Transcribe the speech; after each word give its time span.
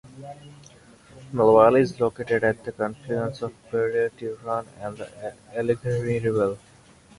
Millvale 1.31 1.79
is 1.79 1.99
located 1.99 2.43
at 2.43 2.63
the 2.63 2.71
confluence 2.71 3.43
of 3.43 3.53
Girtys 3.71 4.43
Run 4.43 4.65
and 4.79 4.97
the 4.97 5.35
Allegheny 5.55 6.17
River. 6.17 6.57